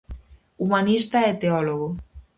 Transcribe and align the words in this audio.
Humanista 0.61 1.19
e 1.31 1.33
teólogo. 1.43 1.89